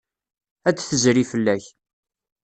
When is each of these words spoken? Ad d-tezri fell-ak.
Ad 0.67 0.73
d-tezri 0.75 1.23
fell-ak. 1.31 1.63